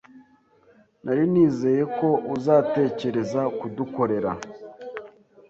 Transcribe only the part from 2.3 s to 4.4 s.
uzatekereza kudukorera.